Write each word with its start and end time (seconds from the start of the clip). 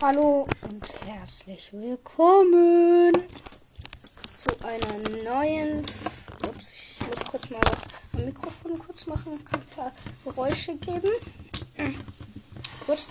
Hallo 0.00 0.46
und 0.62 1.06
herzlich 1.06 1.72
willkommen 1.72 3.12
zu 4.36 4.50
einer 4.64 5.22
neuen. 5.22 5.78
Ups, 5.78 6.72
ich 6.72 7.00
muss 7.06 7.24
kurz 7.30 7.50
mal 7.50 7.60
was 7.62 8.18
am 8.18 8.26
Mikrofon 8.26 8.78
kurz 8.78 9.06
machen. 9.06 9.42
Kann 9.44 9.60
ein 9.60 9.66
paar 9.68 9.92
Geräusche 10.24 10.76
geben. 10.76 11.12
Gut. 12.86 13.06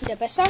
Wieder 0.00 0.16
besser. 0.16 0.44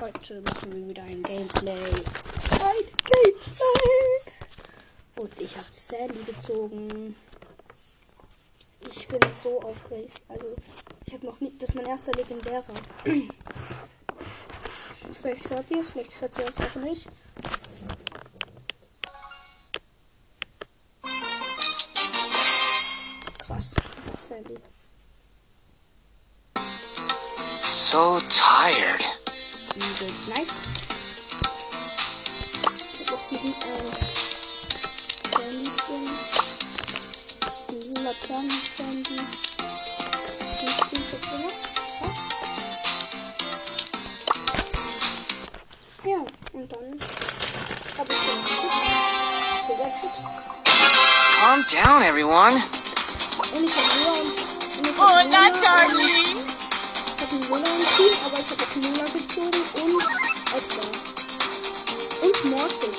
Heute 0.00 0.40
machen 0.42 0.72
wir 0.72 0.88
wieder 0.90 1.02
ein 1.02 1.22
Gameplay. 1.22 1.72
Ein 1.72 2.84
Gameplay! 3.06 4.32
Und 5.16 5.40
ich 5.40 5.56
habe 5.56 5.66
Sandy 5.72 6.24
gezogen. 6.24 7.16
Ich 8.86 9.08
bin 9.08 9.20
so 9.42 9.62
aufgeregt. 9.62 10.20
Also, 10.28 10.54
ich 11.06 11.14
habe 11.14 11.26
noch 11.26 11.40
nie. 11.40 11.52
Das 11.58 11.70
ist 11.70 11.74
mein 11.74 11.86
erster 11.86 12.12
legendärer. 12.12 12.64
vielleicht 15.12 15.50
hört 15.50 15.70
ihr 15.70 15.80
es, 15.80 15.90
vielleicht 15.90 16.20
hört 16.20 16.38
ihr 16.38 16.48
es 16.48 16.60
auch 16.60 16.74
nicht. 16.82 17.08
Krass. 23.38 23.74
Sandy. 24.16 24.56
So 27.72 28.20
tired. 28.30 29.04
Übelst 29.76 30.28
nice. 30.28 30.52
Ich 32.66 33.06
hab 33.06 33.14
auch 33.14 33.28
diesen, 33.28 33.50
äh, 33.50 33.90
Sandy 35.30 35.70
Skin. 35.80 36.04
Diesen 37.70 37.94
Laternen 37.96 38.60
Sandy. 38.76 39.20
Den 40.60 40.68
Skin 40.68 41.02
jetzt 41.12 41.32
immer. 41.32 41.83
Calm 50.24 51.64
down, 51.70 52.02
everyone. 52.02 52.54
Und 53.52 53.68
ich 53.68 53.76
hab 53.76 53.86
Lola 54.00 54.12
und, 54.20 54.30
und 54.78 54.86
ich 54.86 54.96
hab 54.96 54.98
Oh, 54.98 55.02
Lola 55.02 55.24
na, 55.30 55.46
und- 55.48 55.62
darling. 55.62 56.36
Ich 56.36 57.22
habe 57.22 57.32
einen 57.32 57.48
Lola 57.48 57.68
im 57.68 57.84
Team, 57.96 58.14
aber 58.24 58.38
ich 58.40 58.48
habe 58.50 58.62
auch 58.64 58.74
Lola 58.76 59.04
gezogen 59.12 59.62
und 59.82 60.02
Edgar. 60.56 60.90
Und 62.22 62.44
Mortis. 62.50 62.98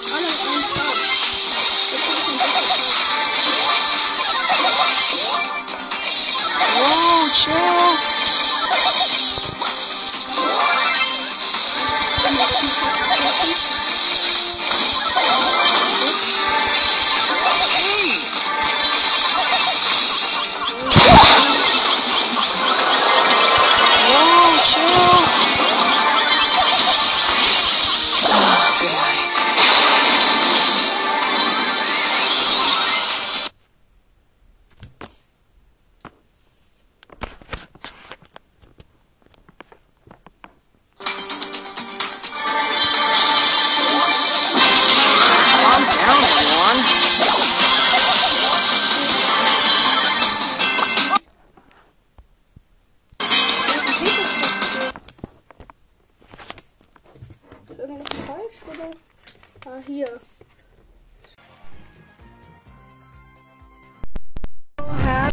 Ah, 64.77 64.91
hier. 65.01 65.05
Ja. 65.05 65.29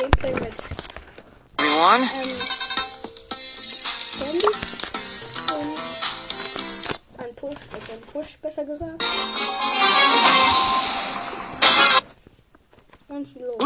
Gameplay 0.00 0.34
mit 0.34 0.58
Everyone. 1.58 2.02
ähm, 2.02 2.32
Sandy 4.18 4.46
und 5.52 5.78
ein 7.18 7.34
Push, 7.36 7.56
also 7.72 7.92
ein 7.92 8.00
Push 8.12 8.38
besser 8.40 8.64
gesagt. 8.64 9.02
Und 13.08 13.34
los. 13.40 13.56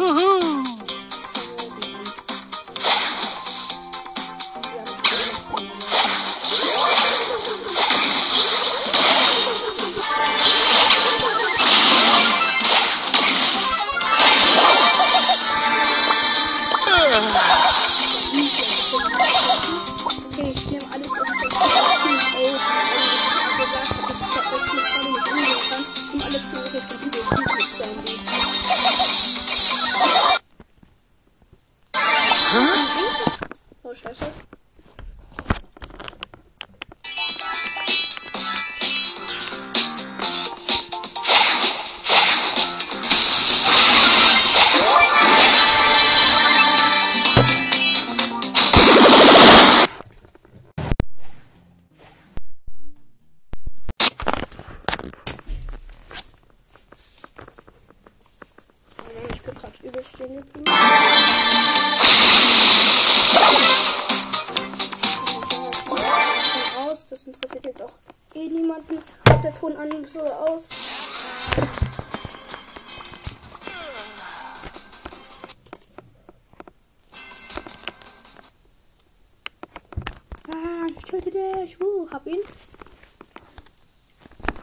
Hab 82.16 82.26
ihn. 82.26 82.40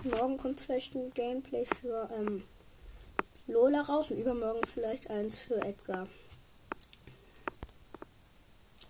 Morgen 0.06 0.38
kommt 0.38 0.60
vielleicht 0.60 0.96
ein 0.96 1.14
Gameplay 1.14 1.68
für 1.80 2.10
ähm, 2.12 2.44
Lola 3.46 3.82
raus 3.82 4.10
und 4.10 4.18
übermorgen 4.18 4.66
vielleicht 4.66 5.08
eins 5.12 5.38
für 5.38 5.62
Edgar. 5.62 6.08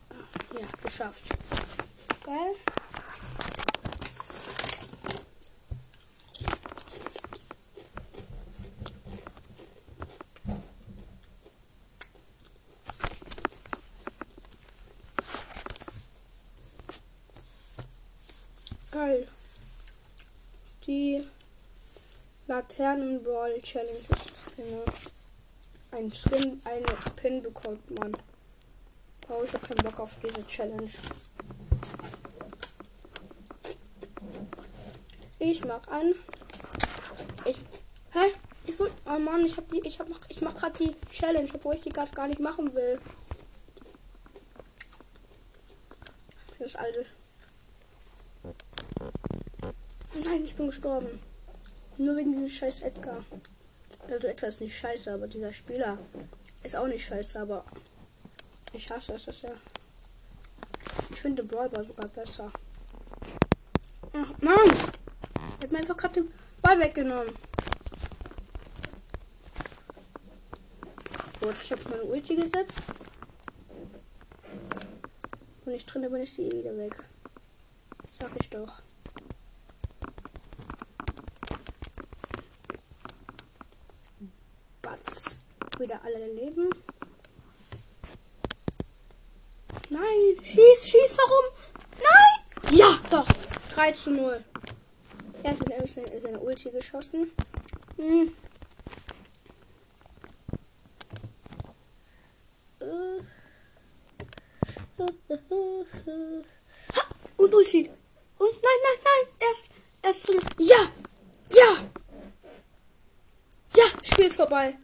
Ah, 0.10 0.58
Ja, 0.58 0.68
geschafft. 0.82 1.26
Geil. 2.26 2.56
Geil. 18.94 19.28
Die 20.86 21.20
Laternen-Brawl 22.64 23.62
Challenge 23.62 24.00
ist 24.10 24.42
eine, 24.58 24.84
ein 25.92 26.12
Skin, 26.12 26.62
eine 26.64 26.86
Pin 27.16 27.42
bekommt 27.42 28.00
man. 28.00 28.14
Oh, 29.28 29.42
ich 29.44 29.54
hab 29.54 29.64
keinen 29.64 29.84
Bock 29.84 30.00
auf 30.00 30.16
diese 30.22 30.48
Challenge. 30.48 30.90
Ich 35.40 35.66
mach 35.66 35.86
an. 35.90 36.14
Ich. 37.46 37.58
Hä? 38.12 38.32
Ich 38.66 38.80
wollte. 38.80 38.96
Oh 39.08 39.20
Mann, 39.20 39.46
ich 39.46 39.58
hab 39.58 39.70
die. 39.70 39.82
Ich 39.86 40.00
hab 40.00 40.08
mach, 40.08 40.22
ich 40.30 40.42
mach 40.42 40.56
grad 40.56 40.80
die 40.80 40.96
Challenge, 41.12 41.50
obwohl 41.54 41.76
ich 41.76 41.82
die 41.82 41.90
gerade 41.90 42.12
gar 42.14 42.28
nicht 42.28 42.40
machen 42.40 42.74
will. 42.74 43.00
Das 46.60 46.76
alte. 46.78 47.06
Nein, 50.26 50.46
ich 50.46 50.56
bin 50.56 50.68
gestorben. 50.68 51.20
Nur 51.98 52.16
wegen 52.18 52.32
diesem 52.32 52.50
scheiß 52.50 52.84
Edgar. 52.84 53.24
Also 54.10 54.28
Edgar 54.28 54.50
ist 54.50 54.62
nicht 54.62 54.78
scheiße, 54.78 55.14
aber 55.14 55.28
dieser 55.28 55.54
Spieler 55.54 55.98
ist 56.64 56.76
auch 56.76 56.88
nicht 56.88 57.06
scheiße, 57.06 57.40
aber 57.40 57.64
ich 58.74 58.90
hasse 58.90 59.14
es, 59.14 59.26
dass 59.26 59.44
er. 59.44 59.54
Ich 61.10 61.20
finde 61.20 61.44
Brawl 61.44 61.70
Ball 61.70 61.86
sogar 61.86 62.08
besser. 62.08 62.52
Ach, 64.14 64.34
Mann! 64.40 64.70
Er 64.70 65.64
hat 65.64 65.72
mir 65.72 65.78
einfach 65.78 65.98
gerade 65.98 66.22
den 66.22 66.32
Ball 66.62 66.80
weggenommen. 66.80 67.34
Gut, 71.40 71.56
ich 71.62 71.72
habe 71.72 71.90
meine 71.90 72.04
Ulti 72.04 72.36
gesetzt. 72.36 72.82
Und 75.66 75.74
ich 75.74 75.86
drin, 75.86 76.02
dann 76.02 76.16
ist 76.16 76.36
sie 76.36 76.44
eh 76.44 76.60
wieder 76.60 76.76
weg. 76.76 76.96
Sag 78.12 78.32
ich 78.40 78.50
doch. 78.50 78.82
Wieder 85.80 86.00
alle 86.04 86.28
leben. 86.34 86.70
Nein, 89.90 90.44
schieß, 90.44 90.90
schieß 90.90 91.18
darum. 91.18 91.46
Nein! 91.98 92.78
Ja, 92.78 93.00
doch. 93.10 93.28
3 93.74 93.92
zu 93.92 94.12
0. 94.12 94.44
Er 95.44 95.52
hat 95.52 95.60
mit 95.60 95.90
seine, 95.90 96.22
seine 96.22 96.40
Ulti 96.40 96.72
geschossen. 96.72 97.32
Hm. 97.98 98.34
Und 107.38 107.54
Ulti. 107.54 107.90
Und 108.38 108.52
nein, 108.52 108.80
nein, 108.84 109.00
nein. 109.04 109.48
Erst, 109.48 109.70
erst 110.02 110.28
drin. 110.28 110.40
Ja. 110.60 110.92
Ja. 111.50 111.90
Ja, 113.76 113.84
Spiel 114.04 114.26
ist 114.26 114.36
vorbei. 114.36 114.78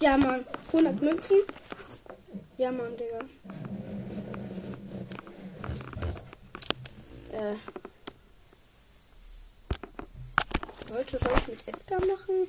Ja, 0.00 0.16
Mann. 0.16 0.46
100 0.68 1.02
Münzen. 1.02 1.36
Ja, 2.56 2.72
Mann, 2.72 2.96
Digga. 2.96 3.20
Äh. 7.32 7.56
Leute, 10.88 11.18
soll 11.18 11.32
ich 11.38 11.48
mit 11.48 11.68
Edgar 11.68 12.00
machen? 12.00 12.48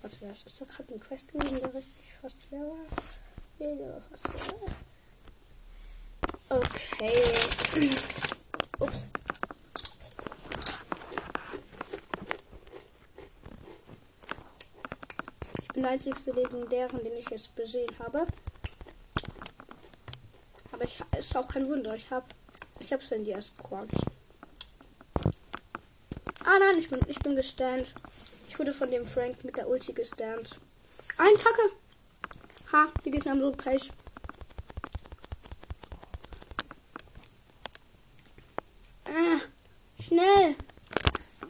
Warte, 0.00 0.16
das 0.20 0.44
ist 0.44 0.60
doch 0.60 0.68
gerade 0.68 0.94
ein 0.94 1.00
Quest 1.00 1.32
gewesen, 1.32 1.58
der 1.60 1.74
richtig 1.74 2.12
fast 2.20 2.36
schwer 2.48 2.60
war. 2.60 2.86
Nee, 3.58 3.76
der 3.76 3.88
war 3.88 4.02
fast 4.10 4.28
schwer. 4.40 4.70
Okay. 6.48 7.90
Ups. 8.78 9.08
Ich 15.82 15.84
bin 15.84 15.90
der 15.90 15.94
einzigste 15.94 16.30
Legendären, 16.30 17.02
den 17.02 17.16
ich 17.16 17.28
jetzt 17.30 17.56
besehen 17.56 17.90
habe. 17.98 18.24
Aber 20.70 20.84
ich 20.84 21.00
ist 21.18 21.36
auch 21.36 21.48
kein 21.48 21.68
Wunder. 21.68 21.92
Ich 21.96 22.08
habe 22.08 22.24
ich 22.78 22.92
hab's 22.92 23.08
die 23.08 23.32
ersten 23.32 23.60
Quarks. 23.60 23.98
Ah 26.44 26.58
nein, 26.60 26.78
ich 26.78 26.88
bin 26.88 27.00
ich 27.08 27.18
bin 27.18 27.34
gestand. 27.34 27.92
Ich 28.46 28.56
wurde 28.60 28.72
von 28.72 28.92
dem 28.92 29.04
Frank 29.04 29.42
mit 29.42 29.56
der 29.56 29.68
Ulti 29.68 29.92
gestand. 29.92 30.60
Ein 31.18 31.34
Tacke. 31.34 31.72
Ha, 32.70 32.86
die 33.04 33.10
Gegner 33.10 33.32
haben 33.32 33.40
so 33.40 33.50
gleich. 33.50 33.90
Ah, 39.04 39.40
schnell. 40.00 40.54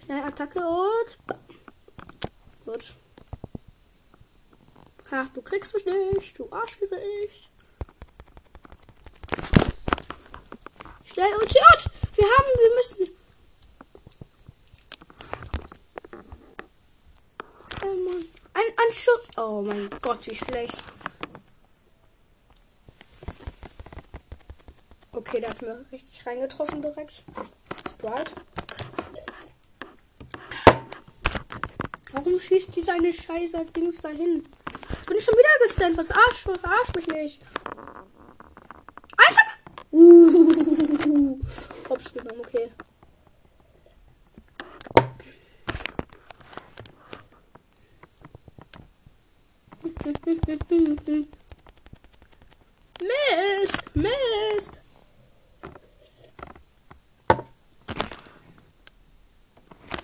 Schnell 0.03 0.23
Attacke 0.23 0.61
und. 0.61 1.19
Gut. 2.65 2.95
Ha, 5.13 5.29
du 5.35 5.43
kriegst 5.43 5.75
mich 5.75 5.85
nicht, 5.85 6.39
du 6.39 6.51
Arschgesicht. 6.51 7.51
Schnell 11.05 11.35
und 11.35 11.49
Tjot! 11.51 11.91
Wir 12.17 12.25
haben, 12.25 12.47
wir 12.57 12.75
müssen. 12.77 13.17
Oh 17.83 17.95
Mann. 18.09 18.25
Ein 18.55 18.87
Anschuss. 18.87 19.29
Oh 19.37 19.61
mein 19.61 19.91
Gott, 20.01 20.27
wie 20.27 20.35
schlecht. 20.35 20.83
Okay, 25.13 25.41
der 25.41 25.51
hat 25.51 25.61
mir 25.61 25.85
richtig 25.93 26.27
reingetroffen 26.27 26.81
direkt. 26.81 27.25
Sprite. 27.87 28.33
Warum 32.13 32.41
schießt 32.41 32.75
die 32.75 32.83
seine 32.83 33.13
scheiße 33.13 33.67
Dings 33.67 33.99
dahin? 33.99 34.49
Bin 35.13 35.19
ich 35.19 35.27
schon 35.27 35.35
wieder 35.35 35.67
gestannt. 35.67 35.99
Was 35.99 36.11
arsch, 36.11 36.47
arsch 36.63 36.95
mich 36.97 37.07
nicht. 37.07 37.43
Alter! 39.19 39.43
Uh, 39.91 41.39
hops 41.87 42.15
okay. 42.41 42.73
Mist, 53.03 53.95
Mist. 53.95 54.81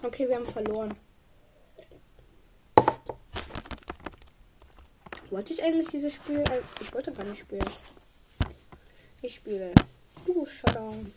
Okay, 0.02 0.28
wir 0.28 0.36
haben 0.36 0.44
verloren. 0.44 1.07
Wollte 5.30 5.52
ich 5.52 5.62
eigentlich 5.62 5.88
dieses 5.88 6.14
Spiel? 6.14 6.40
äh, 6.40 6.62
Ich 6.80 6.92
wollte 6.94 7.12
gar 7.12 7.24
nicht 7.24 7.40
spielen. 7.40 7.66
Ich 9.22 9.34
spiele. 9.34 9.74
Du 10.26 10.44
Shutdown. 10.46 11.12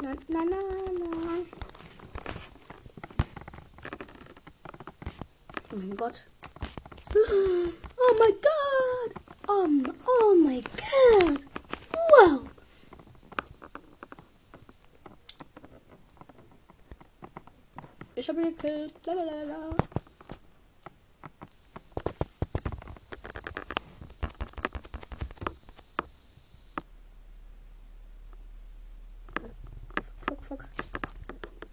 Na, 0.00 0.14
na, 0.28 0.44
na, 0.44 0.60
na. 0.98 1.67
Mein 5.78 5.96
Gott. 5.96 6.26
Oh 7.14 8.14
my 8.18 8.32
god. 8.48 9.10
Um, 9.48 9.92
oh 10.06 10.34
my 10.44 10.60
god. 10.60 11.44
Wow. 11.92 12.50
Ich 18.14 18.28
habe 18.28 18.40
ihn 18.40 18.56
gekillt. 18.56 18.94
Lalalala. 19.06 19.70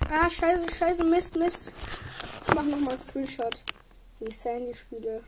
Ah, 0.09 0.29
scheiße, 0.29 0.73
scheiße, 0.73 1.03
Mist, 1.03 1.35
Mist. 1.35 1.73
Ich 2.47 2.53
mach 2.53 2.63
nochmal 2.63 2.89
einen 2.89 2.99
Screenshot. 2.99 3.63
Wie 4.25 4.29
ich 4.29 4.39
Sandy 4.39 4.73
spiele. 4.73 5.21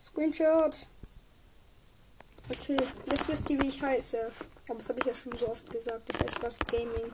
Screenshot. 0.00 0.86
Okay, 2.48 2.78
jetzt 3.10 3.28
wisst 3.28 3.50
ihr, 3.50 3.60
wie 3.60 3.68
ich 3.68 3.82
heiße. 3.82 4.32
Aber 4.70 4.78
das 4.78 4.88
habe 4.88 5.00
ich 5.00 5.04
ja 5.04 5.14
schon 5.14 5.36
so 5.36 5.50
oft 5.50 5.70
gesagt. 5.70 6.08
Ich 6.08 6.18
heiße 6.18 6.36
was 6.40 6.58
Gaming. 6.60 7.12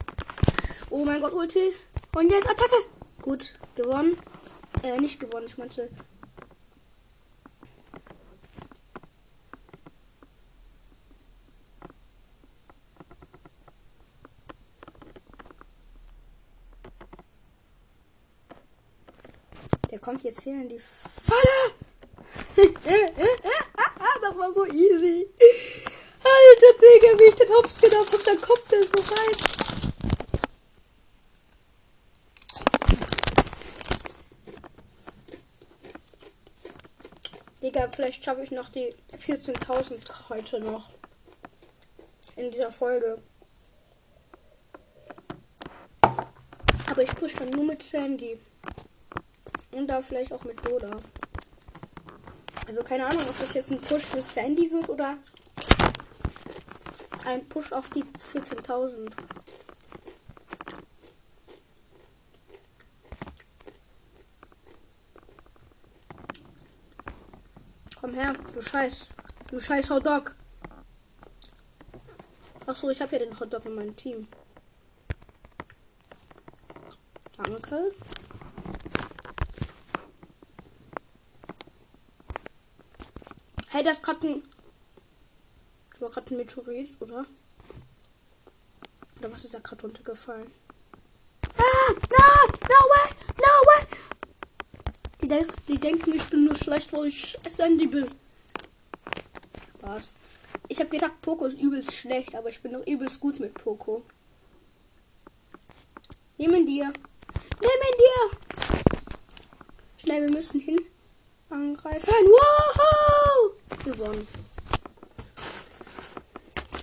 Oh 0.91 1.05
mein 1.05 1.21
Gott, 1.21 1.33
Ulti. 1.33 1.73
Und 2.15 2.31
jetzt 2.31 2.49
Attacke. 2.49 2.77
Gut, 3.23 3.59
gewonnen. 3.75 4.17
Äh, 4.85 5.01
nicht 5.01 5.19
gewonnen, 5.19 5.47
ich 5.49 5.59
meinte. 5.59 5.91
Kommt 20.05 20.23
jetzt 20.23 20.43
hier 20.43 20.61
in 20.61 20.69
die 20.69 20.79
Falle. 20.79 21.73
das 24.21 24.37
war 24.37 24.53
so 24.53 24.67
easy. 24.67 25.27
Alter 26.23 26.73
Digga, 26.79 27.19
wie 27.19 27.29
ich 27.29 27.35
den 27.35 27.49
Hops 27.49 27.81
genommen 27.81 28.07
hab, 28.13 28.23
dann 28.23 28.41
kommt 28.41 28.71
der 28.71 28.83
so 28.83 29.03
rein. 29.15 29.35
Digga, 37.63 37.89
vielleicht 37.91 38.23
schaffe 38.23 38.43
ich 38.43 38.51
noch 38.51 38.69
die 38.69 38.95
14.000 39.19 40.29
heute 40.29 40.61
noch. 40.61 40.91
In 42.37 42.51
dieser 42.51 42.71
Folge. 42.73 43.23
Aber 46.03 47.03
ich 47.03 47.15
push 47.15 47.37
dann 47.37 47.49
nur 47.51 47.65
mit 47.65 47.83
Sandy. 47.83 48.39
Und 49.75 49.89
da 49.89 50.01
vielleicht 50.01 50.33
auch 50.33 50.45
mit 50.45 50.63
Lola. 50.65 50.99
Also 52.67 52.85
keine 52.85 53.07
Ahnung, 53.07 53.23
ob 53.29 53.39
das 53.39 53.55
jetzt 53.55 53.71
ein 53.73 53.81
Push 53.81 54.03
für 54.03 54.23
Sandy 54.23 54.71
wird 54.71 54.89
oder 54.89 55.19
ein 57.27 57.47
Push 57.49 57.73
auf 57.73 57.91
die 57.91 58.05
14.000. 58.05 59.11
Komm 68.01 68.15
her, 68.15 68.35
du 68.55 68.63
Scheiß. 68.63 69.09
Du 69.49 69.61
Scheiß 69.61 69.91
Hotdog. 69.91 70.37
Ach 72.67 72.77
so, 72.77 72.91
ich 72.91 73.01
habe 73.01 73.17
ja 73.17 73.25
den 73.25 73.39
Hotdog 73.39 73.65
in 73.67 73.75
meinem 73.75 73.97
Team. 73.97 74.29
Danke. 77.37 77.93
Das 83.85 83.99
ist 83.99 84.03
gerade 84.03 84.27
ein. 84.27 84.43
Das 85.93 86.01
war 86.01 86.09
gerade 86.09 86.35
ein 86.35 86.37
Meteorit, 86.39 86.97
oder? 87.01 87.27
Oder 89.19 89.33
was 89.33 89.45
ist 89.45 89.53
da 89.53 89.59
gerade 89.59 89.83
runtergefallen? 89.83 90.51
Ah! 91.59 91.93
No! 91.93 92.53
No 92.63 92.81
way! 92.91 93.11
No 93.37 93.53
way! 93.69 93.87
Die, 95.21 95.29
denk 95.29 95.67
die 95.67 95.79
denken, 95.79 96.15
ich 96.15 96.25
bin 96.31 96.47
nur 96.47 96.57
schlecht, 96.57 96.95
weil 96.95 97.09
ich 97.09 97.39
Sandy 97.47 97.87
bin. 97.87 98.09
Was? 99.83 100.13
Ich 100.69 100.81
habe 100.81 100.89
gedacht, 100.89 101.21
Poco 101.21 101.45
ist 101.45 101.61
übelst 101.61 101.93
schlecht, 101.93 102.35
aber 102.35 102.49
ich 102.49 102.63
bin 102.63 102.73
doch 102.73 102.87
übelst 102.87 103.21
gut 103.21 103.39
mit 103.39 103.53
Poco. 103.53 104.03
Nehmen 106.39 106.65
dir. 106.65 106.91
Nehmen 107.61 107.95
dir. 107.99 108.39
Schnell, 109.99 110.23
wir 110.23 110.31
müssen 110.31 110.61
hin. 110.61 110.81
Angreifen. 111.51 112.09
Wow! 112.09 113.34
Gewonnen. 113.85 114.27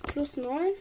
Plus 0.03 0.38
9. 0.38 0.74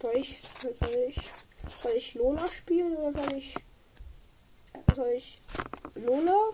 Soll 0.00 0.16
ich, 0.16 0.40
soll 0.40 0.74
ich, 1.08 1.20
soll 1.80 1.92
ich 1.96 2.14
Lola 2.14 2.48
spielen 2.48 2.96
oder 2.96 3.20
soll 3.20 3.38
ich, 3.38 3.54
ich 5.10 5.38
Lola 5.94 6.50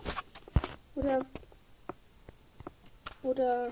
oder 0.95 1.25
oder 3.21 3.71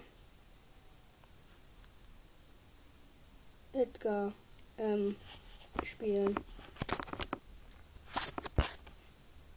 Edgar 3.74 4.34
ähm, 4.78 5.16
spielen? 5.84 6.36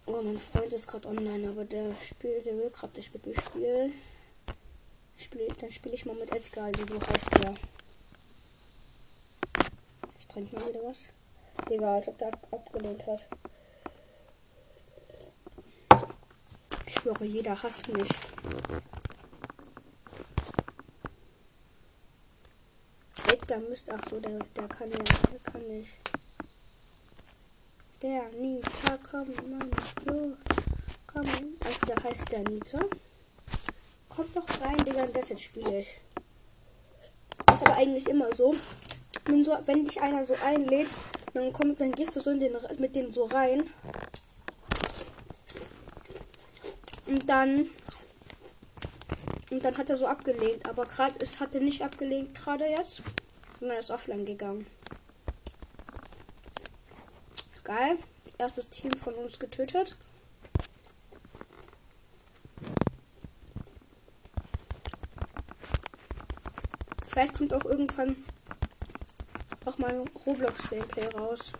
Oh, 0.06 0.22
mein 0.22 0.38
Freund 0.38 0.72
ist 0.72 0.88
gerade 0.88 1.08
online, 1.08 1.48
aber 1.48 1.64
der 1.64 1.94
spielt, 1.94 2.44
der 2.44 2.56
will 2.56 2.70
gerade 2.70 2.96
nicht 2.96 3.12
mit 3.14 3.26
mir 3.26 3.40
spielen. 3.40 3.94
Spiel, 5.16 5.54
dann 5.60 5.70
spiele 5.70 5.94
ich 5.94 6.04
mal 6.04 6.16
mit 6.16 6.32
Edgar, 6.32 6.64
also 6.64 6.84
so 6.86 7.00
heißt 7.00 7.28
der. 7.42 7.54
Ich 10.18 10.26
trinke 10.26 10.56
mal 10.56 10.68
wieder 10.68 10.82
was. 10.82 11.04
Egal, 11.70 11.96
als 11.96 12.08
ob 12.08 12.18
der 12.18 12.28
ab 12.28 12.48
abgelehnt 12.50 13.06
hat. 13.06 13.20
Schwöre, 17.10 17.24
jeder 17.24 17.62
hasst 17.62 17.92
mich. 17.92 18.08
Edgar 23.32 23.58
müsste. 23.58 23.94
Ach 23.94 24.08
so, 24.08 24.20
der, 24.20 24.38
der 24.56 24.68
kann 24.68 24.90
ja. 24.90 24.98
Der 24.98 25.52
kann 25.52 25.66
nicht. 25.68 25.90
Der 28.02 28.28
Nita, 28.30 28.98
komm, 29.10 29.28
Mann, 29.50 29.70
so. 30.04 30.36
Komm, 31.06 31.26
also 31.60 32.04
heißt 32.04 32.32
der 32.32 32.48
Nita. 32.48 32.80
Kommt 34.08 34.36
doch 34.36 34.60
rein, 34.60 34.84
Digga, 34.84 35.04
und 35.04 35.16
das 35.16 35.28
jetzt 35.28 35.42
spiele 35.42 35.80
ich. 35.80 36.00
Ist 37.52 37.66
aber 37.66 37.76
eigentlich 37.76 38.06
immer 38.08 38.34
so. 38.34 38.54
Wenn, 39.24 39.44
so, 39.44 39.56
wenn 39.66 39.84
dich 39.84 40.00
einer 40.00 40.24
so 40.24 40.34
einlädt, 40.42 40.88
dann 41.34 41.52
kommt, 41.52 41.80
dann 41.80 41.92
gehst 41.92 42.16
du 42.16 42.20
so 42.20 42.30
in 42.30 42.40
den, 42.40 42.56
mit 42.78 42.96
dem 42.96 43.12
so 43.12 43.24
rein. 43.24 43.64
Und 47.10 47.28
dann. 47.28 47.68
Und 49.50 49.64
dann 49.64 49.76
hat 49.76 49.90
er 49.90 49.96
so 49.96 50.06
abgelehnt. 50.06 50.64
Aber 50.68 50.86
gerade 50.86 51.18
ist 51.18 51.40
hat 51.40 51.56
er 51.56 51.60
nicht 51.60 51.82
abgelehnt 51.82 52.36
gerade 52.36 52.66
jetzt, 52.66 53.02
sondern 53.58 53.78
ist 53.78 53.90
offline 53.90 54.24
gegangen. 54.24 54.64
Geil. 57.64 57.98
Erstes 58.38 58.68
Team 58.70 58.92
von 58.92 59.14
uns 59.14 59.40
getötet. 59.40 59.96
Vielleicht 67.08 67.36
kommt 67.36 67.52
auch 67.52 67.64
irgendwann 67.64 68.24
auch 69.66 69.78
mal 69.78 70.04
Roblox-Gameplay 70.26 71.08
raus. 71.08 71.52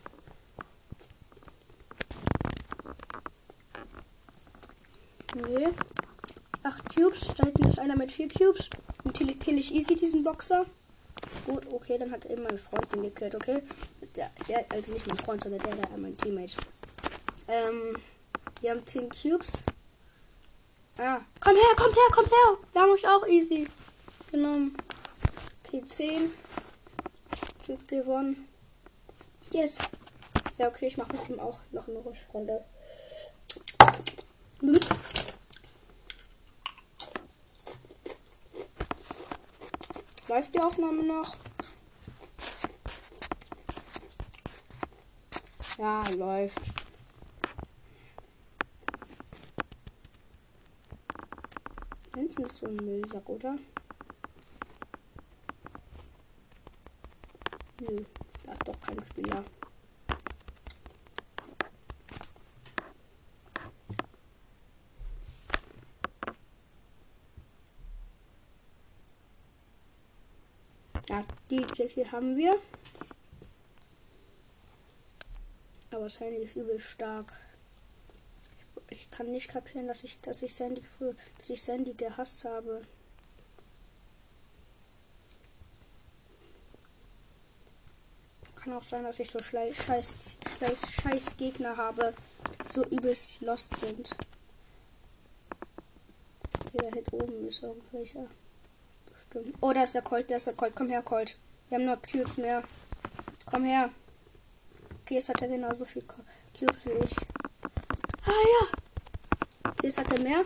Nee. 5.47 5.69
Acht 6.63 6.95
Cubes. 6.95 7.33
Da 7.37 7.45
hinten 7.45 7.69
ist 7.69 7.79
einer 7.79 7.95
mit 7.95 8.11
vier 8.11 8.29
Cubes. 8.29 8.69
Und 9.03 9.13
kill 9.13 9.57
ich 9.57 9.73
easy 9.73 9.95
diesen 9.95 10.23
Boxer. 10.23 10.65
Gut, 11.45 11.71
okay, 11.73 11.97
dann 11.97 12.11
hat 12.11 12.25
eben 12.25 12.43
mein 12.43 12.57
Freund 12.57 12.91
den 12.93 13.01
gekillt, 13.01 13.35
okay? 13.35 13.61
Der, 14.15 14.29
der, 14.47 14.65
also 14.71 14.93
nicht 14.93 15.07
mein 15.07 15.17
Freund, 15.17 15.43
sondern 15.43 15.61
der, 15.61 15.75
der 15.75 15.97
mein 15.97 16.17
Teammate. 16.17 16.57
Ähm, 17.47 17.97
wir 18.61 18.71
haben 18.71 18.85
10 18.85 19.09
Cubes. 19.09 19.63
Ah, 20.97 21.21
komm 21.39 21.55
her, 21.55 21.75
kommt 21.75 21.95
her, 21.95 22.11
kommt 22.11 22.29
her. 22.29 22.57
Wir 22.73 22.81
haben 22.81 22.91
euch 22.91 23.07
auch 23.07 23.27
easy 23.27 23.67
genommen. 24.31 24.77
Okay, 25.65 25.83
10. 25.85 26.31
Cube 27.65 27.85
gewonnen. 27.87 28.47
Yes. 29.51 29.79
Ja, 30.57 30.67
okay, 30.67 30.87
ich 30.87 30.97
mache 30.97 31.13
mit 31.13 31.29
ihm 31.29 31.39
auch 31.39 31.61
noch 31.71 31.87
eine 31.87 31.99
Runde. 32.33 32.63
Hm. 34.59 34.79
Läuft 40.31 40.53
die 40.53 40.61
Aufnahme 40.61 41.03
noch? 41.03 41.35
Ja, 45.77 46.09
läuft. 46.11 46.57
Hinten 52.15 52.45
ist 52.45 52.59
so 52.59 52.67
ein 52.67 52.77
Müllsack, 52.77 53.27
oder? 53.27 53.57
Nö, 57.81 58.05
da 58.45 58.53
ist 58.53 58.67
doch 58.69 58.79
kein 58.79 59.03
Spieler. 59.03 59.43
Ja, 71.11 71.21
Jackie 71.95 72.09
haben 72.11 72.37
wir. 72.37 72.59
Aber 75.91 76.09
Sandy 76.09 76.37
ist 76.37 76.55
übel 76.55 76.79
stark. 76.79 77.33
Ich, 78.89 79.09
kann 79.09 79.31
nicht 79.31 79.49
kapieren, 79.49 79.87
dass 79.87 80.03
ich, 80.03 80.19
dass 80.21 80.41
ich 80.41 80.53
Sandy 80.53 80.81
für, 80.81 81.15
dass 81.37 81.49
ich 81.49 81.61
Sandy 81.61 81.93
gehasst 81.93 82.45
habe. 82.45 82.81
Kann 88.55 88.73
auch 88.73 88.83
sein, 88.83 89.03
dass 89.03 89.19
ich 89.19 89.29
so 89.29 89.39
scheiß, 89.39 89.85
scheiß, 89.85 90.37
scheiß 90.91 91.37
Gegner 91.37 91.77
habe, 91.77 92.13
so 92.71 92.85
übelst 92.85 93.41
lost 93.41 93.75
sind. 93.77 94.11
Hier 96.71 97.13
oben 97.13 97.47
ist 97.47 97.63
irgendwelcher. 97.63 98.27
Bestimmt. 99.11 99.57
Oh, 99.61 99.73
da 99.73 99.83
ist 99.83 99.95
der 99.95 100.03
Colt, 100.03 100.29
da 100.29 100.35
ist 100.35 100.47
der 100.47 100.53
Colt. 100.53 100.73
Komm 100.75 100.89
her, 100.89 101.01
Colt. 101.01 101.37
Wir 101.71 101.77
haben 101.77 101.85
noch 101.85 102.01
Cubes 102.01 102.35
mehr. 102.35 102.63
Komm 103.45 103.63
her. 103.63 103.89
Okay, 105.03 105.13
jetzt 105.13 105.29
hat 105.29 105.41
er 105.41 105.47
genauso 105.47 105.85
viel 105.85 106.03
Cubes 106.03 106.85
wie 106.85 106.89
ich. 107.01 107.15
Ah 108.25 108.43
ja. 108.53 109.71
Jetzt 109.81 109.97
hat 109.97 110.11
er 110.11 110.19
mehr. 110.19 110.43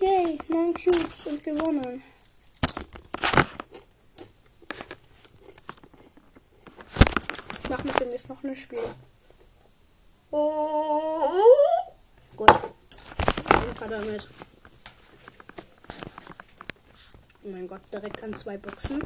Yay, 0.00 0.38
9 0.48 0.72
Cubes 0.72 1.26
und 1.26 1.44
gewonnen. 1.44 2.02
Ich 7.62 7.68
mach 7.68 7.84
mit 7.84 8.00
dem 8.00 8.10
jetzt 8.12 8.30
noch 8.30 8.42
ein 8.44 8.56
Spiel. 8.56 8.80
Oh. 10.30 11.42
Gut. 12.34 12.48
Ein 12.48 13.74
paar 13.74 13.88
damit. 13.88 14.26
Oh 17.48 17.50
mein 17.50 17.66
Gott, 17.66 17.80
direkt 17.90 18.22
an 18.22 18.36
zwei 18.36 18.58
Boxen. 18.58 19.02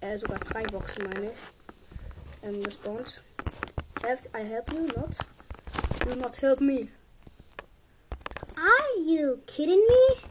Äh, 0.00 0.16
sogar 0.16 0.38
drei 0.38 0.62
Boxen, 0.62 1.04
meine 1.04 1.26
ich. 1.26 1.38
Ähm, 2.42 2.62
gespawnt. 2.62 3.20
Yes, 4.02 4.30
I 4.34 4.42
help 4.42 4.72
you, 4.72 4.86
not. 4.96 5.18
You 6.06 6.16
not 6.16 6.40
help 6.40 6.62
me. 6.62 6.88
Are 8.56 9.02
you 9.04 9.36
kidding 9.46 9.76
me? 9.76 10.22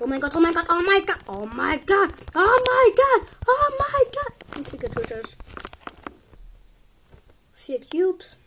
Oh 0.00 0.06
mein 0.06 0.20
Gott, 0.20 0.36
oh 0.36 0.40
mein 0.40 0.54
Gott, 0.54 0.66
oh 0.68 0.80
mein 0.86 1.04
Gott, 1.04 1.18
oh 1.26 1.46
mein 1.46 1.84
Gott, 1.84 2.14
oh 2.36 2.58
mein 2.68 2.94
Gott, 2.94 3.28
oh 3.48 3.72
mein 3.80 4.12
Gott. 4.12 4.56
Ein 4.56 4.64
Tick 4.64 4.80
getötet. 4.80 5.36
Vier 7.54 7.80
Cubes. 7.90 8.38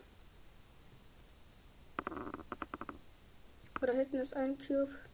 Oder 3.82 3.94
hinten 3.94 4.20
ist 4.20 4.38
ein 4.38 4.58
Cube. 4.58 5.09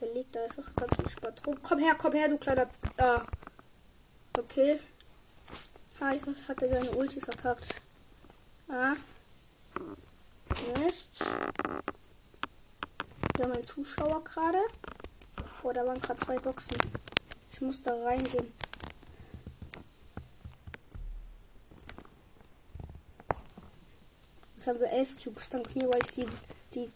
Der 0.00 0.12
liegt 0.12 0.34
da 0.34 0.44
einfach 0.44 0.74
ganz 0.76 0.98
entspannt 0.98 1.46
rum. 1.46 1.58
Komm 1.62 1.78
her, 1.78 1.94
komm 1.96 2.12
her, 2.12 2.28
du 2.28 2.38
kleiner. 2.38 2.68
Ah. 2.98 3.22
Okay. 4.38 4.78
Ah, 6.00 6.12
ich 6.12 6.48
hatte 6.48 6.68
seine 6.68 6.90
Ulti 6.90 7.20
verkackt. 7.20 7.80
Ah. 8.68 8.94
Mist. 10.78 11.24
Wir 13.36 13.44
haben 13.44 13.52
einen 13.52 13.64
Zuschauer 13.64 14.22
gerade. 14.24 14.58
Oh, 15.62 15.72
da 15.72 15.86
waren 15.86 16.00
gerade 16.00 16.20
zwei 16.20 16.38
Boxen. 16.38 16.76
Ich 17.50 17.60
muss 17.60 17.80
da 17.82 17.94
reingehen. 18.02 18.52
Jetzt 24.54 24.66
haben 24.66 24.80
wir 24.80 24.90
elf 24.90 25.22
Cubes 25.22 25.48
dank 25.48 25.74
mir, 25.76 25.88
weil 25.88 26.00
ich 26.02 26.10
die, 26.10 26.26
die, 26.74 26.90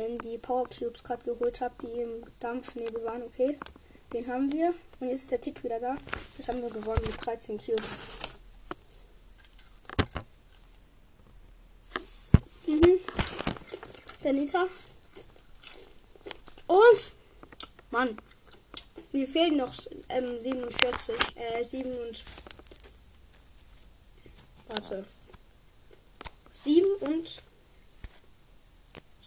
ähm, 0.00 0.18
die 0.18 0.38
Power 0.38 0.68
Cubes 0.68 1.02
gerade 1.02 1.24
geholt 1.24 1.60
habe, 1.60 1.74
die 1.82 2.00
im 2.00 2.22
Dampfnebel 2.40 3.04
waren. 3.04 3.22
Okay, 3.22 3.58
den 4.12 4.26
haben 4.26 4.52
wir. 4.52 4.74
Und 4.98 5.08
jetzt 5.08 5.22
ist 5.22 5.32
der 5.32 5.40
Tick 5.40 5.62
wieder 5.62 5.80
da. 5.80 5.96
Das 6.36 6.48
haben 6.48 6.62
wir 6.62 6.70
gewonnen 6.70 7.02
mit 7.06 7.24
13 7.24 7.58
Cubes. 7.58 7.88
Mhm. 12.66 13.00
Der 14.24 14.32
Nita. 14.32 14.66
Und 16.66 17.12
Mann. 17.90 18.16
Mir 19.12 19.26
fehlen 19.26 19.56
noch 19.56 19.74
ähm, 20.08 20.40
47. 20.40 21.14
Äh, 21.34 21.64
7 21.64 21.90
und. 21.90 22.22
Warte. 24.68 25.04
7 26.52 26.86
und. 27.00 27.42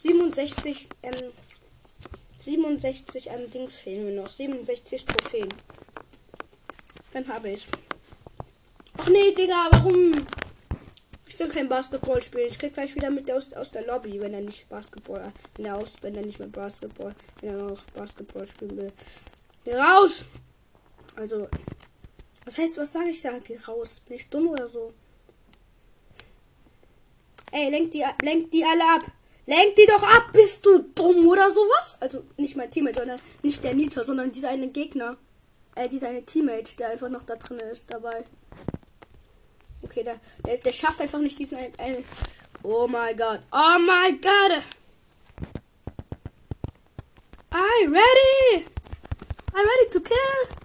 67, 0.03 0.89
ähm. 1.01 1.31
67 2.41 3.31
an 3.31 3.49
Dings 3.51 3.77
fehlen 3.77 4.03
mir 4.03 4.21
noch. 4.21 4.27
67 4.27 5.05
Trophäen. 5.05 5.47
Dann 7.13 7.25
habe 7.29 7.51
ich. 7.51 7.65
Ach 8.97 9.07
nee, 9.07 9.31
Digga, 9.33 9.69
warum? 9.71 10.27
Ich 11.25 11.39
will 11.39 11.47
kein 11.47 11.69
Basketball 11.69 12.21
spielen. 12.21 12.49
Ich 12.49 12.59
krieg 12.59 12.73
gleich 12.73 12.93
wieder 12.95 13.09
mit 13.09 13.31
aus, 13.31 13.53
aus 13.53 13.71
der 13.71 13.87
Lobby, 13.87 14.19
wenn 14.19 14.33
er 14.33 14.41
nicht 14.41 14.67
Basketball, 14.67 15.31
wenn 15.55 15.65
er 15.65 15.77
aus, 15.77 15.95
wenn 16.01 16.15
er 16.15 16.25
nicht 16.25 16.37
mehr 16.37 16.49
Basketball, 16.49 17.15
wenn 17.39 17.51
er 17.51 17.63
noch 17.63 17.83
Basketball 17.93 18.45
spielen 18.45 18.75
will. 18.75 18.91
Geh 19.63 19.75
raus! 19.75 20.25
Also, 21.15 21.47
was 22.43 22.57
heißt, 22.57 22.77
was 22.77 22.91
sage 22.91 23.11
ich 23.11 23.21
da? 23.21 23.39
Geh 23.39 23.57
raus. 23.57 24.01
Bin 24.05 24.17
ich 24.17 24.29
dumm 24.29 24.49
oder 24.49 24.67
so? 24.67 24.93
Ey, 27.53 27.69
lenk 27.69 27.91
die, 27.91 28.03
lenk 28.21 28.51
die 28.51 28.65
alle 28.65 28.83
ab. 28.95 29.11
Lenk 29.45 29.75
die 29.75 29.85
doch 29.85 30.03
ab, 30.03 30.29
bist 30.31 30.65
du 30.65 30.79
dumm 30.95 31.27
oder 31.27 31.51
sowas? 31.51 31.97
Also 31.99 32.23
nicht 32.37 32.55
mein 32.55 32.71
Teammate, 32.71 32.99
sondern 32.99 33.19
nicht 33.41 33.63
der 33.63 33.73
Nita, 33.73 34.03
sondern 34.03 34.31
dieser 34.31 34.49
eine 34.49 34.69
Gegner. 34.69 35.17
Äh, 35.75 35.89
dieser 35.89 36.09
eine 36.09 36.23
Teammate, 36.23 36.77
der 36.77 36.89
einfach 36.89 37.09
noch 37.09 37.23
da 37.23 37.35
drin 37.35 37.59
ist 37.59 37.91
dabei. 37.91 38.23
Okay, 39.83 40.03
der, 40.03 40.15
der, 40.45 40.57
der 40.57 40.71
schafft 40.71 41.01
einfach 41.01 41.19
nicht 41.19 41.37
diesen. 41.37 41.57
Äh, 41.57 42.03
oh 42.63 42.87
my 42.87 43.13
god. 43.15 43.41
Oh 43.51 43.77
my 43.79 44.17
god. 44.21 44.63
I 47.51 47.85
ready. 47.87 48.65
I 49.53 49.59
ready 49.59 49.89
to 49.91 49.99
kill. 49.99 50.57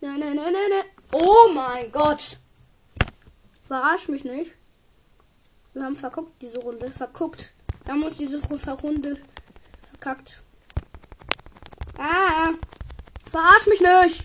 Nein, 0.00 0.20
nein, 0.20 0.36
nein, 0.36 0.52
nein, 0.52 0.70
nein. 0.70 0.84
Oh 1.12 1.50
mein 1.52 1.92
Gott. 1.92 2.38
Verarsch 3.66 4.08
mich 4.08 4.24
nicht. 4.24 4.52
Wir 5.74 5.84
haben 5.84 5.96
verguckt 5.96 6.32
diese 6.40 6.60
Runde. 6.60 6.90
Verguckt. 6.90 7.52
Haben 7.88 8.02
uns 8.02 8.16
diese 8.16 8.38
Runde 8.74 9.16
verkackt. 9.82 10.42
Ah. 11.96 12.52
Verarsch 13.30 13.66
mich 13.66 13.80
nicht. 13.80 14.24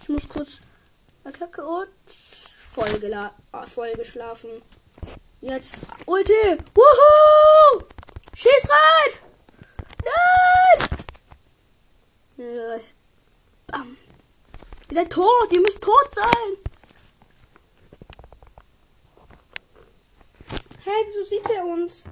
Ich 0.00 0.08
muss 0.08 0.28
kurz. 0.28 0.60
Kacke 1.32 1.64
und 1.64 1.88
voll, 2.06 2.98
geschlafen. 3.94 4.50
Jetzt 5.40 5.80
Ulti. 6.06 6.58
Wuhu! 6.74 7.84
Schieß 8.34 8.68
rein! 8.68 9.30
Nein! 10.04 10.88
Äh, 12.38 12.80
bam. 13.68 13.96
Ihr 14.90 14.96
seid 14.96 15.10
tot, 15.10 15.52
ihr 15.52 15.60
müsst 15.60 15.82
tot 15.82 16.10
sein. 16.14 16.56
Hey, 20.84 21.04
wieso 21.08 21.28
sieht 21.28 21.50
er 21.50 21.64
uns? 21.64 22.04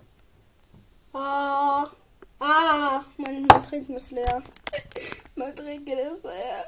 Ah, 1.20 1.90
ah, 2.38 3.04
mein, 3.16 3.44
mein 3.44 3.62
Trinken 3.64 3.96
ist 3.96 4.12
leer. 4.12 4.40
mein 5.34 5.56
Trinken 5.56 5.98
ist 5.98 6.22
leer. 6.22 6.64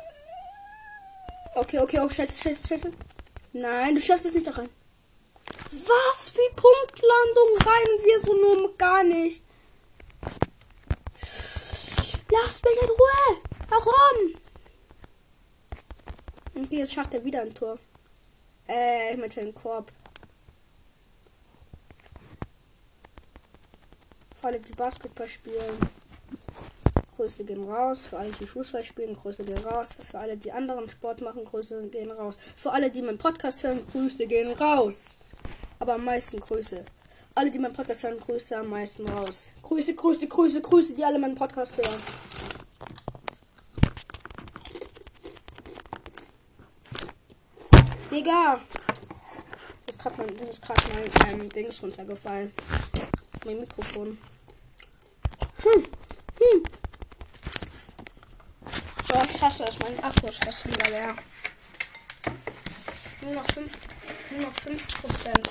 Okay, 1.54 1.78
okay, 1.78 2.00
oh, 2.00 2.08
scheiße, 2.08 2.42
scheiße, 2.42 2.66
scheiße. 2.66 2.92
Nein, 3.52 3.94
du 3.94 4.00
schaffst 4.00 4.26
es 4.26 4.34
nicht 4.34 4.48
da 4.48 4.50
rein. 4.50 4.68
Was? 5.70 6.34
Wie 6.34 6.54
Punktlandung 6.56 7.58
rein 7.64 8.04
wir 8.04 8.18
so 8.18 8.32
nur 8.32 8.76
gar 8.76 9.04
nicht. 9.04 9.44
Lass 11.12 12.62
mich 12.64 12.82
in 12.82 12.88
Ruhe. 12.88 13.42
Warum? 13.68 14.34
Und 16.54 16.72
jetzt 16.72 16.94
schafft 16.94 17.14
er 17.14 17.24
wieder 17.24 17.42
ein 17.42 17.54
Tor. 17.54 17.78
Äh, 18.66 19.16
mit 19.16 19.36
dem 19.36 19.54
Korb. 19.54 19.92
Für 24.40 24.46
alle, 24.46 24.60
die 24.60 24.72
Basketball 24.72 25.28
spielen. 25.28 25.78
Grüße 27.14 27.44
gehen 27.44 27.68
raus. 27.68 27.98
Für 28.08 28.18
alle, 28.18 28.30
die 28.30 28.46
Fußball 28.46 28.82
spielen, 28.82 29.14
Grüße 29.14 29.42
gehen 29.42 29.58
raus. 29.58 29.98
Für 30.00 30.18
alle, 30.18 30.38
die 30.38 30.50
anderen 30.50 30.88
Sport 30.88 31.20
machen, 31.20 31.44
Grüße 31.44 31.88
gehen 31.88 32.10
raus. 32.10 32.38
Für 32.56 32.72
alle, 32.72 32.90
die 32.90 33.02
meinen 33.02 33.18
Podcast 33.18 33.62
hören, 33.64 33.86
Grüße 33.92 34.26
gehen 34.26 34.52
raus. 34.52 35.18
Aber 35.78 35.94
am 35.94 36.04
meisten 36.06 36.40
Grüße. 36.40 36.86
Alle, 37.34 37.50
die 37.50 37.58
meinen 37.58 37.74
Podcast 37.74 38.04
hören, 38.04 38.18
Grüße 38.18 38.56
am 38.56 38.68
meisten 38.68 39.06
raus. 39.06 39.52
Grüße, 39.62 39.94
Grüße, 39.94 40.26
Grüße, 40.26 40.62
Grüße, 40.62 40.94
die 40.94 41.04
alle 41.04 41.18
meinen 41.18 41.34
Podcast 41.34 41.76
hören. 41.76 42.00
Digga! 48.10 48.58
Das 49.86 49.96
ist 49.96 50.02
gerade 50.02 50.16
mein, 50.22 51.10
mein 51.26 51.40
ähm, 51.40 51.48
Dings 51.50 51.82
runtergefallen. 51.82 52.52
Mein 53.44 53.60
Mikrofon. 53.60 54.18
Hm. 55.62 55.84
Hm. 56.38 56.64
So, 59.08 59.14
ich 59.14 59.42
hasse 59.42 59.64
es, 59.64 59.78
mein 59.78 60.02
Akku 60.02 60.26
ist 60.28 60.44
fast 60.44 60.66
wieder 60.66 60.90
leer. 60.90 61.14
Nur 63.22 63.34
noch 63.34 63.46
5, 63.52 63.78
nur 64.30 64.40
noch 64.42 64.54
5 64.54 65.00
Prozent. 65.00 65.50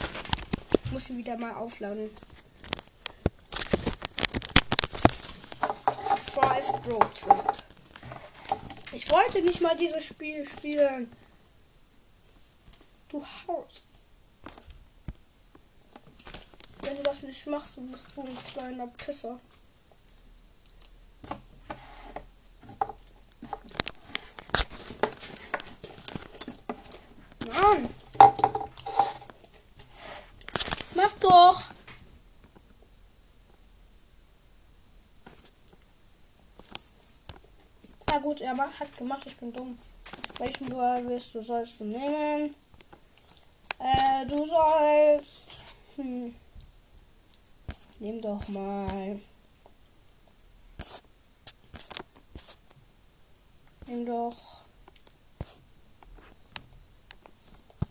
Ich 0.86 0.92
muss 0.92 1.10
ihn 1.10 1.18
wieder 1.18 1.38
mal 1.38 1.54
aufladen. 1.54 2.10
5 6.30 6.82
Prozent. 6.84 7.64
Ich 8.92 9.12
wollte 9.12 9.42
nicht 9.42 9.62
mal 9.62 9.78
dieses 9.78 10.06
Spiel 10.06 10.46
spielen. 10.46 11.12
Du 13.10 13.24
haust. 13.48 13.86
Wenn 16.82 16.98
du 16.98 17.04
das 17.04 17.24
nicht 17.24 17.46
machst, 17.48 17.78
du 17.78 17.82
bist 17.82 18.08
du 18.16 18.22
ein 18.22 18.38
kleiner 18.46 18.88
Pisser. 18.88 19.40
Mann. 27.48 27.90
Ja, 38.12 38.18
gut, 38.18 38.42
er 38.42 38.58
hat 38.58 38.98
gemacht, 38.98 39.22
ich 39.28 39.38
bin 39.38 39.54
dumm. 39.54 39.78
Welchen 40.40 40.68
Brawler 40.68 41.06
willst 41.06 41.36
du, 41.36 41.44
sollst 41.44 41.80
du 41.80 41.86
nehmen? 41.86 42.56
Äh, 43.78 44.26
du 44.26 44.46
sollst. 44.46 45.76
Hm. 45.96 46.34
Nimm 48.00 48.22
doch 48.22 48.48
mal. 48.48 49.20
Nimm 53.86 54.06
doch. 54.06 54.62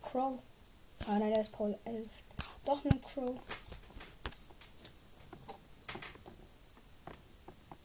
Crow. 0.02 0.38
Ah 1.06 1.18
nein, 1.18 1.30
der 1.30 1.42
ist 1.42 1.52
Paul 1.52 1.78
11. 1.84 2.06
Doch 2.64 2.84
ein 2.84 3.00
Crow. 3.00 3.36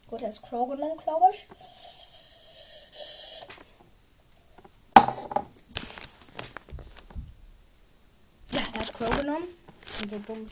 Gut, 0.08 0.22
er 0.22 0.30
ist 0.30 0.42
Crow 0.42 0.68
genommen, 0.68 0.96
glaube 0.96 1.26
ich. 1.32 1.46
Genommen. 9.10 9.48
Ich 9.86 9.98
bin 9.98 10.10
so 10.10 10.18
dumm. 10.18 10.50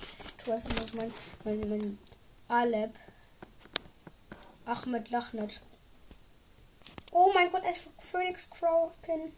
Einfach 0.53 0.77
noch 0.77 0.93
mein, 0.95 1.15
mein, 1.45 1.69
mein 1.69 1.99
Aleb. 2.49 2.95
Ahmed 4.65 5.11
Lachnet. 5.11 5.61
Oh 7.11 7.31
mein 7.35 7.51
Gott, 7.51 7.65
einfach 7.65 7.91
Phoenix 7.99 8.49
Crow 8.51 8.93
Pin. 9.03 9.33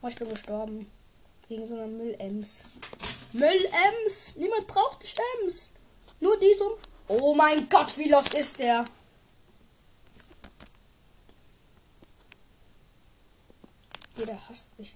Oh, 0.00 0.08
ich 0.08 0.16
bin 0.16 0.28
gestorben. 0.28 0.90
Wegen 1.48 1.66
so 1.66 1.74
einer 1.74 1.86
Müll-Ems. 1.86 2.64
Müll-Ems! 3.32 4.36
Niemand 4.36 4.66
braucht 4.66 5.04
Ems. 5.42 5.72
Nur 6.20 6.38
diesem. 6.38 6.68
Oh 7.08 7.34
mein 7.34 7.68
Gott, 7.68 7.96
wie 7.96 8.10
los 8.10 8.28
ist 8.34 8.58
der? 8.58 8.84
Jeder 14.16 14.38
hasst 14.48 14.78
mich. 14.78 14.94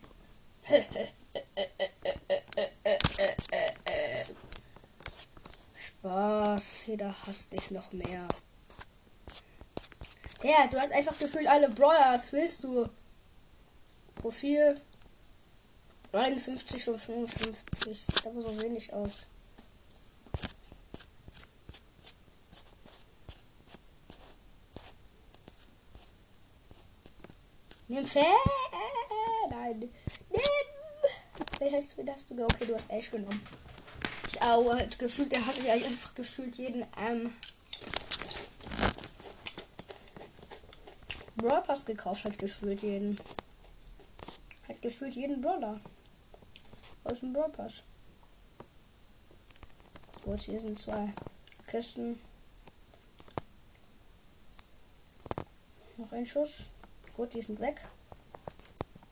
Spaß, 5.77 6.87
jeder 6.87 7.14
hasst 7.27 7.53
mich 7.53 7.70
noch 7.70 7.92
mehr. 7.92 8.29
Ja, 10.42 10.66
du 10.66 10.79
hast 10.79 10.92
einfach 10.92 11.16
gefühlt 11.16 11.46
alle 11.46 11.70
Brawler. 11.70 12.12
Was 12.14 12.33
willst 12.33 12.64
du? 12.64 12.90
Profil 14.16 14.81
51 16.12 16.88
und 16.88 16.98
55. 16.98 18.01
Sieht 18.01 18.27
aber 18.27 18.42
so 18.42 18.61
wenig 18.61 18.92
aus. 18.92 19.29
Nimm 27.92 28.07
Fan! 28.07 28.24
Nein. 29.50 29.81
Nimm! 30.31 30.40
Wer 31.59 31.72
hast 31.72 31.94
du 31.98 32.02
das? 32.02 32.26
Okay, 32.31 32.64
du 32.64 32.74
hast 32.74 32.90
Ash 32.90 33.11
genommen. 33.11 33.42
Ich 34.26 34.40
auch. 34.40 34.74
Gefühlt, 34.96 35.31
er 35.35 35.44
hatte 35.44 35.61
ja 35.61 35.74
einfach 35.74 36.14
gefühlt 36.14 36.57
jeden 36.57 36.87
ähm, 36.98 37.35
Brawl 41.37 41.61
Pass 41.64 41.85
gekauft, 41.85 42.24
hat 42.24 42.38
gefühlt 42.38 42.83
jeden. 42.83 43.20
Hat 44.68 44.81
gefühlt 44.81 45.14
jeden 45.14 45.42
Brawler. 45.42 45.78
Aus 47.05 47.20
dem 47.20 47.35
Brawl 47.35 47.50
Pass. 47.50 47.83
Gut, 50.24 50.40
hier 50.40 50.61
sind 50.61 50.81
zwei 50.81 51.12
Kisten. 51.66 52.18
Noch 55.98 56.12
ein 56.12 56.24
Schuss. 56.24 56.64
Gut, 57.14 57.35
die 57.35 57.42
sind 57.42 57.61
weg. 57.61 57.81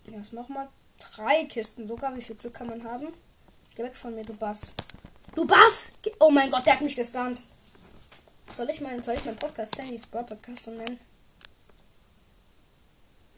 Ist 0.05 0.33
nochmal 0.33 0.69
drei 0.99 1.45
Kisten 1.45 1.87
sogar. 1.87 2.17
Wie 2.17 2.23
viel 2.23 2.37
Glück 2.37 2.55
kann 2.55 2.67
man 2.67 2.85
haben? 2.85 3.09
Geh 3.75 3.83
weg 3.83 3.97
von 3.97 4.15
mir, 4.15 4.25
du 4.25 4.35
Bass. 4.35 4.75
Du 5.35 5.47
Bass! 5.47 5.93
Oh 6.19 6.31
mein 6.31 6.51
Gott, 6.51 6.67
der 6.67 6.75
hat 6.75 6.81
mich 6.81 6.97
gestunt. 6.97 7.47
Soll 8.53 8.69
ich 8.71 8.81
meinen, 8.81 9.03
soll 9.03 9.17
Podcast 9.39 9.77
Sandys 9.77 10.07
Brawl 10.07 10.25
Podcast 10.25 10.65
so 10.65 10.73
nennen? 10.73 10.99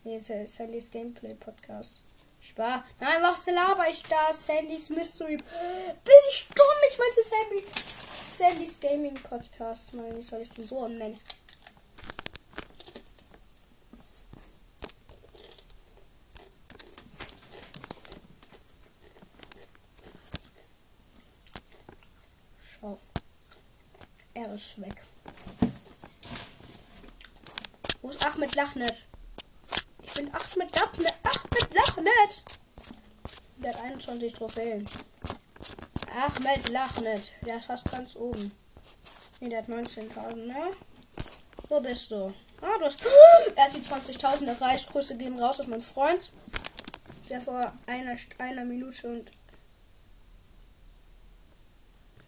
Nee, 0.05 0.19
Sandys 0.19 0.91
Gameplay 0.91 1.35
Podcast. 1.35 2.03
Spar. 2.41 2.85
Nein, 2.99 3.23
was 3.23 3.47
laber 3.47 3.89
ich 3.89 4.03
da? 4.03 4.33
Sandys 4.33 4.91
Mystery. 4.91 5.37
Bin 5.37 6.15
ich 6.31 6.49
dumm? 6.49 6.67
Ich 6.91 6.99
meinte 6.99 7.23
Sandy, 7.23 7.65
Sandys 7.77 8.81
Gaming 8.81 9.15
Podcast. 9.15 9.95
Nein, 9.95 10.21
soll 10.23 10.41
ich 10.41 10.51
den 10.51 10.67
so 10.67 10.89
nennen? 10.89 11.17
Er 24.53 24.59
weg. 24.83 25.03
Wo 28.03 28.11
ist 28.11 28.27
Ahmed 28.27 28.55
Lachnet? 28.55 29.07
Ich 30.03 30.13
bin 30.13 30.29
Ahmed 30.29 30.77
Lachnet. 30.77 31.15
Ahmed 31.23 31.75
Lachnet. 31.75 32.43
Der 33.57 33.73
hat 33.73 33.81
21 33.81 34.35
Trophäen. 34.35 34.87
Ahmed 36.15 36.69
Lachnet. 36.69 37.33
Der 37.47 37.57
ist 37.57 37.65
fast 37.65 37.91
ganz 37.91 38.15
oben. 38.15 38.53
Ne, 39.41 39.49
der 39.49 39.63
hat 39.63 39.71
19.000, 39.71 40.35
ne? 40.35 40.73
Wo 41.69 41.81
bist 41.81 42.11
du? 42.11 42.35
Ah, 42.61 42.77
du 42.79 42.85
hast. 42.85 43.03
Er 43.57 43.65
hat 43.65 43.75
die 43.75 43.81
20.000 43.81 44.49
erreicht. 44.49 44.87
Grüße 44.91 45.17
gehen 45.17 45.39
raus 45.39 45.61
auf 45.61 45.67
meinen 45.67 45.81
Freund. 45.81 46.31
Der 47.31 47.41
vor 47.41 47.73
einer, 47.87 48.17
einer 48.37 48.65
Minute 48.67 49.09
und. 49.09 49.33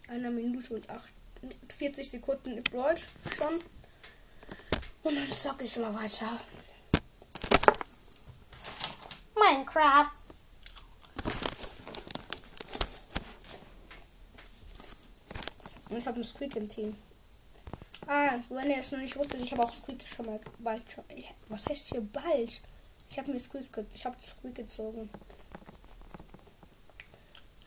Einer 0.07 0.31
Minute 0.31 0.73
und 0.73 0.89
48 1.69 2.09
Sekunden 2.09 2.63
rollt 2.73 3.07
schon. 3.35 3.61
Und 5.03 5.15
dann 5.15 5.31
zocke 5.31 5.63
ich 5.63 5.77
mal 5.77 5.93
weiter. 5.93 6.39
Minecraft. 9.35 10.11
Und 15.89 15.97
ich 15.97 16.07
habe 16.07 16.15
einen 16.15 16.23
Squeak 16.23 16.55
im 16.55 16.67
Team. 16.67 16.97
Ah, 18.07 18.39
wenn 18.49 18.69
ihr 18.69 18.77
es 18.77 18.91
noch 18.91 18.99
nicht 18.99 19.15
wusstet, 19.15 19.41
ich 19.41 19.51
habe 19.51 19.63
auch 19.63 19.73
Squeak 19.73 20.07
schon 20.07 20.25
mal 20.25 20.39
bald. 20.59 20.83
Was 21.49 21.67
heißt 21.67 21.87
hier 21.87 22.01
bald? 22.01 22.61
Ich 23.09 23.17
habe 23.17 23.31
mir 23.31 23.39
Squeak, 23.39 23.69
ich 23.93 24.05
habe 24.05 24.21
Squeak 24.21 24.55
gezogen. 24.55 25.09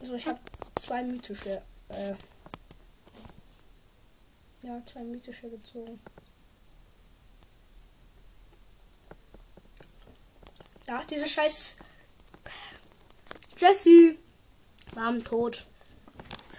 Also 0.00 0.14
ich 0.14 0.26
habe 0.26 0.38
zwei 0.80 1.02
mythische, 1.02 1.62
äh, 1.88 2.14
ja, 4.62 4.82
zwei 4.86 5.04
mythische 5.04 5.48
gezogen. 5.48 6.00
Ach, 10.90 11.04
diese 11.06 11.28
scheiß 11.28 11.76
Jesse. 13.58 14.16
Warm 14.94 15.22
tot. 15.22 15.66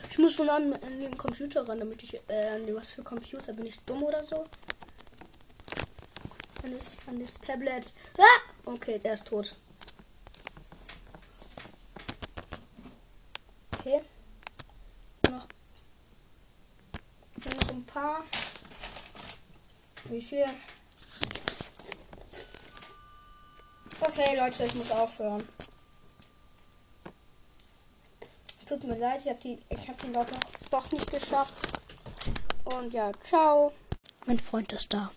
Ich 0.10 0.18
muss 0.20 0.34
schon 0.34 0.50
an, 0.50 0.74
an 0.74 1.00
den 1.00 1.18
Computer 1.18 1.68
ran, 1.68 1.80
damit 1.80 2.04
ich, 2.04 2.16
äh, 2.30 2.76
was 2.76 2.90
für 2.90 3.04
Computer? 3.04 3.54
Bin 3.54 3.66
ich 3.66 3.80
dumm 3.82 4.04
oder 4.04 4.24
so? 4.24 4.46
An 6.64 6.74
das, 6.76 6.98
an 7.08 7.20
das 7.20 7.36
Tablet. 7.36 7.94
Ah! 8.18 8.42
Okay, 8.66 9.00
der 9.00 9.14
ist 9.14 9.28
tot. 9.28 9.56
Okay. 13.72 14.02
Noch, 15.32 15.48
paar. 18.00 18.24
Wie 20.06 20.22
viel? 20.22 20.46
Okay, 24.02 24.36
Leute, 24.38 24.66
ich 24.66 24.76
muss 24.76 24.92
aufhören. 24.92 25.48
Tut 28.66 28.84
mir 28.84 28.98
leid, 28.98 29.22
ich 29.26 29.30
habe 29.30 29.58
habe 29.88 30.02
den 30.04 30.14
Lauf 30.14 30.28
doch 30.70 30.92
nicht 30.92 31.12
geschafft. 31.12 31.56
Und 32.66 32.94
ja, 32.94 33.12
ciao. 33.20 33.74
Mein 34.26 34.38
Freund 34.38 34.72
ist 34.74 34.94
da. 34.94 35.12